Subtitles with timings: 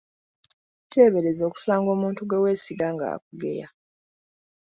[0.91, 3.67] Teebereza okusanga omuntu gwe weesiga nga akugeya!